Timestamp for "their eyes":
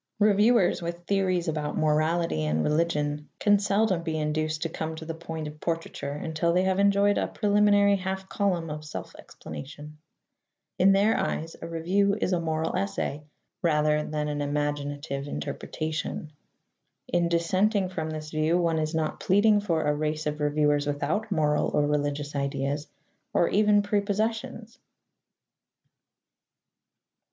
10.91-11.55